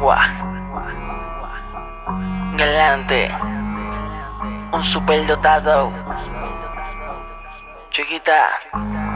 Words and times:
Guau. 0.00 0.16
Galante. 2.56 3.30
Un 4.72 4.82
superdotado. 4.82 5.92
Chiquita. 7.90 8.48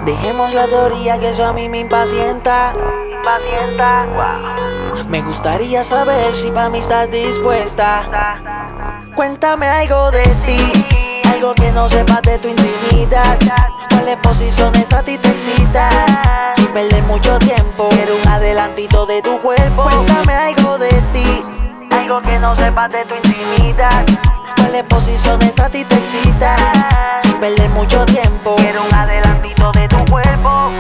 Dejemos 0.05 0.53
la 0.53 0.69
teoría 0.69 1.19
que 1.19 1.31
eso 1.31 1.47
a 1.47 1.53
mí 1.53 1.69
me 1.69 1.79
impacienta. 1.79 2.75
Impacienta. 3.11 4.05
Wow. 4.15 5.09
Me 5.09 5.23
gustaría 5.23 5.83
saber 5.85 6.35
si 6.35 6.51
pa' 6.51 6.69
mí 6.69 6.81
estás 6.81 7.11
dispuesta. 7.11 8.03
Cuéntame 9.15 9.69
algo 9.69 10.11
de 10.11 10.25
ti, 10.47 10.73
algo 11.33 11.55
que 11.55 11.73
no 11.73 11.89
sepas 11.89 12.23
de 12.23 12.39
tu 12.39 12.49
intimidad. 12.49 13.39
¿Cuáles 13.89 14.17
posiciones 14.17 14.93
a 14.93 15.03
ti 15.03 15.17
te 15.17 15.29
excitan? 15.29 16.53
Sin 16.55 16.67
perder 16.69 17.03
mucho 17.05 17.39
tiempo, 17.39 17.89
quiero 17.91 18.17
un 18.17 18.22
adelantito 18.53 19.07
de 19.07 19.23
tu 19.23 19.41
cuerpo. 19.41 19.85
Cuéntame 19.85 20.35
algo 20.35 20.77
de 20.77 20.91
ti, 21.15 21.43
Algo 21.91 22.21
que 22.21 22.39
no 22.39 22.55
sepas 22.55 22.91
de 22.91 23.03
tu 23.07 23.15
intimidad. 23.15 24.05
¿cuáles 24.57 24.83
posiciones 24.85 25.59
a 25.59 25.71
ti 25.71 25.85
te 25.87 25.97
excitan? 25.97 26.59
Sin 27.23 27.33
perder 27.41 27.71
mucho 27.71 28.05
tiempo, 28.05 28.55
Quiero 28.57 28.85
un 28.85 28.95
adelantito 28.95 29.73
de 29.73 29.89
tu 29.89 30.05
cuerpo. 30.05 30.71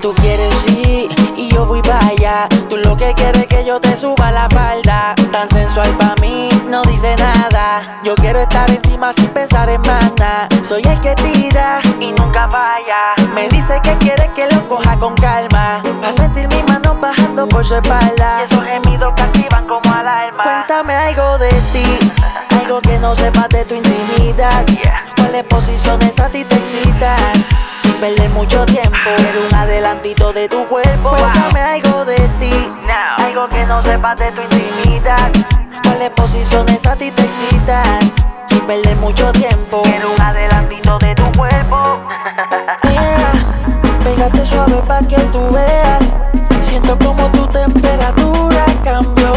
Tú 0.00 0.14
quieres 0.14 0.54
ir 0.68 1.10
y 1.36 1.50
yo 1.50 1.66
fui 1.66 1.82
para 1.82 2.06
allá. 2.06 2.48
Tú 2.70 2.78
lo 2.78 2.96
que 2.96 3.12
quieres 3.12 3.42
es 3.42 3.46
que 3.46 3.64
yo 3.64 3.78
te 3.78 3.94
suba 3.94 4.32
la 4.32 4.48
falda. 4.48 5.14
Tan 5.30 5.48
sensual 5.48 5.94
para 5.98 6.14
mí, 6.22 6.48
no 6.68 6.82
dice 6.82 7.14
nada. 7.16 8.00
Yo 8.02 8.14
quiero 8.14 8.40
estar 8.40 8.68
encima 8.70 9.12
sin 9.12 9.28
pensar 9.28 9.68
en 9.68 9.80
mana. 9.82 10.48
Soy 10.66 10.82
el 10.82 10.98
que 11.00 11.14
tira 11.16 11.80
Y 12.00 12.10
nunca 12.12 12.48
falla. 12.48 13.14
Me 13.34 13.48
dice 13.48 13.80
que 13.82 13.96
quiere 13.98 14.30
que 14.34 14.48
lo 14.52 14.66
coja 14.68 14.98
con 14.98 15.14
calma. 15.14 15.51
Por 17.62 17.68
su 17.68 17.74
Y 17.74 17.76
espalda. 17.76 18.42
esos 18.44 18.64
gemidos 18.64 19.12
que 19.14 19.22
activan 19.22 19.66
como 19.66 19.94
al 19.94 20.08
alma. 20.08 20.42
Cuéntame 20.42 20.94
algo 20.94 21.38
de 21.38 21.50
ti, 21.72 21.98
algo 22.60 22.80
que 22.80 22.98
no 22.98 23.14
sepas 23.14 23.48
de 23.50 23.64
tu 23.64 23.74
intimidad. 23.76 24.66
Yeah. 24.66 25.04
¿Cuáles 25.16 25.44
posiciones 25.44 26.18
a 26.18 26.28
ti 26.28 26.44
te 26.44 26.56
excitan? 26.56 27.32
Sin 27.82 27.94
perder 27.94 28.30
mucho 28.30 28.64
tiempo, 28.66 28.96
quiero 29.16 29.46
un 29.48 29.54
adelantito 29.54 30.32
de 30.32 30.48
tu 30.48 30.66
cuerpo. 30.66 31.10
Cuéntame 31.16 31.60
algo 31.60 32.04
de 32.04 32.16
ti, 32.40 32.72
Now. 32.86 33.26
Algo 33.26 33.48
que 33.48 33.64
no 33.66 33.82
sepas 33.82 34.18
de 34.18 34.32
tu 34.32 34.42
intimidad. 34.42 35.30
¿cuáles 35.84 36.10
posiciones 36.10 36.84
a 36.86 36.96
ti 36.96 37.10
te 37.12 37.22
excitan? 37.22 38.00
Sin 38.46 38.60
perder 38.66 38.96
mucho 38.96 39.30
tiempo. 39.32 39.82
Quiero 39.82 40.12
un 40.12 40.20
adelantito 40.20 40.98
de 40.98 41.14
tu 41.14 41.24
cuerpo. 41.38 42.00
Yeah, 42.90 43.32
pégate 44.02 44.44
suave 44.46 44.82
pa' 44.86 45.02
que 45.06 45.18
tú 45.30 45.50
veas. 45.52 46.12
Siento 46.72 46.98
como 47.00 47.30
tu 47.32 47.46
temperatura 47.48 48.64
cambió. 48.82 49.34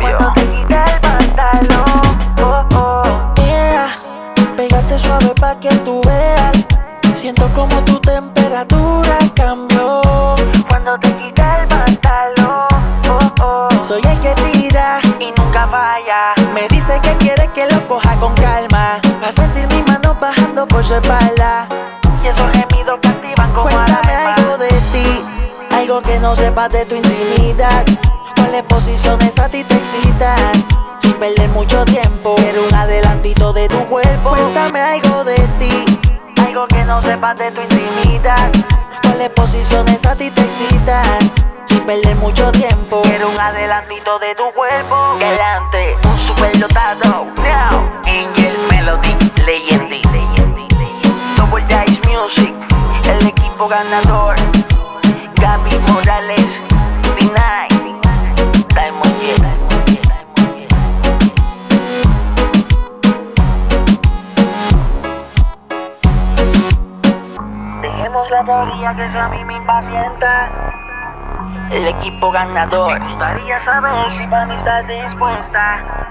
Cuando 0.00 0.32
te 0.34 0.50
quita 0.50 0.84
el 0.86 1.00
pantalón. 1.00 2.02
Oh, 2.42 2.76
oh. 2.76 3.34
Yeah, 3.36 3.88
pégate 4.56 4.98
suave 4.98 5.32
pa' 5.40 5.54
que 5.60 5.68
tú 5.86 6.00
veas. 6.04 6.66
Siento 7.14 7.48
como 7.54 7.80
tu 7.84 8.00
temperatura 8.00 9.18
cambió. 9.36 10.02
Cuando 10.68 10.98
te 10.98 11.14
quita 11.14 11.62
el 11.62 11.68
pantalón. 11.68 12.66
Oh, 13.08 13.44
oh. 13.44 13.84
Soy 13.84 14.02
el 14.10 14.18
que 14.18 14.34
tira. 14.34 14.98
Y 15.20 15.26
nunca 15.40 15.68
falla. 15.68 16.34
Me 16.52 16.66
dice 16.66 16.98
que 17.00 17.16
quiere 17.18 17.48
que 17.54 17.68
lo 17.72 17.86
coja 17.86 18.16
con 18.16 18.34
calma. 18.34 18.98
A 19.24 19.30
sentir 19.30 19.64
mis 19.68 19.86
manos 19.86 20.18
bajando 20.18 20.66
por 20.66 20.82
su 20.82 20.96
espalda. 20.96 21.68
Y 22.20 22.26
esos 22.26 22.50
gemidos 22.50 22.67
no 26.28 26.36
sepas 26.36 26.70
de 26.70 26.84
tu 26.84 26.94
intimidad. 26.94 27.86
¿Cuáles 28.36 28.62
posiciones 28.64 29.38
a 29.38 29.48
ti 29.48 29.64
te 29.64 29.74
excitan? 29.76 30.52
Sin 30.98 31.14
perder 31.14 31.48
mucho 31.48 31.86
tiempo, 31.86 32.34
quiero 32.34 32.66
un 32.66 32.74
adelantito 32.74 33.54
de 33.54 33.66
tu 33.66 33.78
cuerpo. 33.86 34.28
Cuéntame 34.28 34.78
algo 34.78 35.24
de 35.24 35.36
ti, 35.58 35.84
Algo 36.44 36.66
que 36.68 36.84
no 36.84 37.00
sepas 37.00 37.38
de 37.38 37.50
tu 37.50 37.62
intimidad. 37.62 38.50
¿cuáles 39.02 39.30
posiciones 39.30 40.04
a 40.04 40.14
ti 40.16 40.30
te 40.30 40.42
excitan? 40.42 41.18
Sin 41.64 41.80
perder 41.86 42.16
mucho 42.16 42.52
tiempo. 42.52 43.00
Quiero 43.04 43.30
un 43.30 43.40
adelantito 43.40 44.18
de 44.18 44.34
tu 44.34 44.52
cuerpo. 44.52 44.96
Galante, 45.18 45.96
un 46.04 46.18
superdotado. 46.18 47.24
Now, 47.36 47.90
Angel 48.04 48.54
Melody, 48.70 49.16
Legendi. 49.46 50.02
Double 51.38 51.64
Dice 51.64 52.00
Music, 52.06 52.52
el 53.08 53.26
equipo 53.28 53.66
ganador. 53.66 54.27
Dejemos 67.98 68.30
la 68.30 68.44
teoría 68.44 68.94
que 68.94 69.06
eso 69.06 69.18
a 69.18 69.28
mí 69.28 69.44
me 69.44 69.54
impacienta. 69.54 70.48
El 71.72 71.88
equipo 71.88 72.30
ganador. 72.30 73.00
Me 73.00 73.06
gustaría 73.06 73.58
saber 73.58 74.12
si 74.12 74.24
mí 74.28 74.52
estás 74.52 74.86
dispuesta. 75.02 76.07